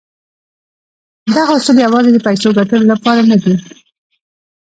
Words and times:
دغه 1.35 1.51
اصول 1.59 1.77
يوازې 1.85 2.09
د 2.13 2.17
پيسو 2.27 2.47
ګټلو 2.59 2.85
لپاره 2.93 3.21
نه 3.31 3.37
دي. 3.43 3.55